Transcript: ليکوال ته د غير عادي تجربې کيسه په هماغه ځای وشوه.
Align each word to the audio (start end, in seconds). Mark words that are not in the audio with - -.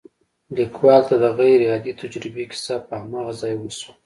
ليکوال 0.57 1.01
ته 1.09 1.15
د 1.23 1.25
غير 1.37 1.59
عادي 1.71 1.91
تجربې 2.01 2.43
کيسه 2.51 2.75
په 2.87 2.93
هماغه 3.01 3.33
ځای 3.41 3.53
وشوه. 3.57 3.91